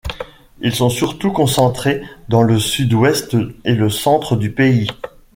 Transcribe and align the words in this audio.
Ils 0.61 0.73
sont 0.73 0.89
surtout 0.89 1.31
concentrés 1.31 2.01
dans 2.27 2.41
le 2.41 2.57
sud-ouest 2.57 3.37
et 3.65 3.75
le 3.75 3.91
centre 3.91 4.35
du 4.35 4.51
pays. 4.51 4.87